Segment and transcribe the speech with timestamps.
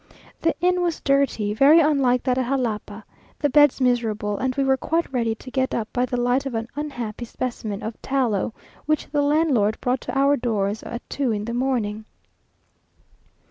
[0.41, 3.05] The inn was dirty, very unlike that at Jalapa,
[3.37, 6.55] the beds miserable, and we were quite ready to get up by the light of
[6.55, 8.51] an unhappy specimen of tallow
[8.87, 12.05] which the landlord brought to our doors at two in the morning.